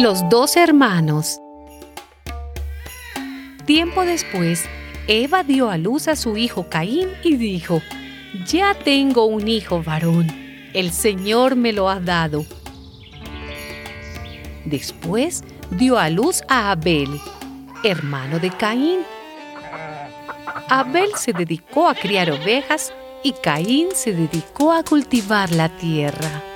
[0.00, 1.42] Los dos hermanos.
[3.66, 4.64] Tiempo después,
[5.08, 7.82] Eva dio a luz a su hijo Caín y dijo,
[8.46, 10.26] Ya tengo un hijo varón,
[10.72, 12.46] el Señor me lo ha dado.
[14.64, 17.20] Después dio a luz a Abel,
[17.84, 19.00] hermano de Caín.
[20.70, 22.90] Abel se dedicó a criar ovejas
[23.22, 26.49] y Caín se dedicó a cultivar la tierra.